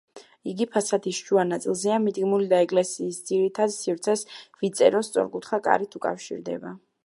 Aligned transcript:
იგი 0.51 0.65
ფასადის 0.75 1.19
შუა 1.25 1.43
ნაწილზეა 1.49 1.99
მიდგმული 2.05 2.49
და 2.55 2.63
ეკლესიის 2.67 3.21
ძირითად 3.29 3.77
სივრცეს 3.77 4.27
ვიწერო, 4.63 5.07
სწორკუთხა 5.11 5.65
კარით 5.71 5.99
უკავშირდება. 6.03 6.79